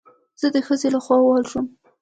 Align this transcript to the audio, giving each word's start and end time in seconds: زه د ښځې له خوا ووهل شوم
زه 0.41 0.47
د 0.55 0.57
ښځې 0.67 0.87
له 0.93 0.99
خوا 1.05 1.17
ووهل 1.19 1.45
شوم 1.51 1.65